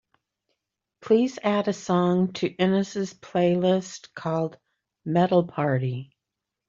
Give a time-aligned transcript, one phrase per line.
[1.01, 4.57] Please add a song to ines's playlist called
[5.05, 6.17] Metal Party